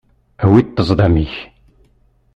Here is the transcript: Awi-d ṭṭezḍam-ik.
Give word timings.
Awi-d 0.43 0.67
ṭṭezḍam-ik. 0.71 1.35